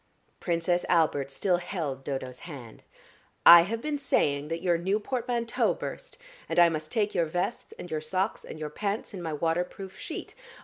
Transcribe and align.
Princess 0.39 0.83
Albert 0.89 1.29
still 1.29 1.57
held 1.57 2.03
Dodo's 2.03 2.39
hand. 2.39 2.81
"I 3.45 3.61
have 3.61 3.83
been 3.83 3.99
saying 3.99 4.47
that 4.47 4.63
your 4.63 4.75
new 4.75 4.99
portmanteau 4.99 5.75
burst, 5.75 6.17
and 6.49 6.57
I 6.57 6.69
must 6.69 6.91
take 6.91 7.13
your 7.13 7.25
vests 7.27 7.71
and 7.77 7.91
your 7.91 8.01
socks 8.01 8.43
and 8.43 8.57
your 8.57 8.71
pants 8.71 9.13
in 9.13 9.21
my 9.21 9.33
water 9.33 9.63
proof 9.63 9.99
sheet. 9.99 10.33